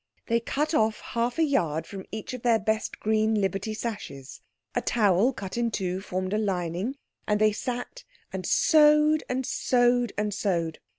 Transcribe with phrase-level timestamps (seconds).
[0.25, 4.41] They cut off half a yard from each of their best green Liberty sashes.
[4.73, 6.95] A towel cut in two formed a lining;
[7.27, 8.03] and they sat
[8.33, 10.79] and sewed and sewed and sewed.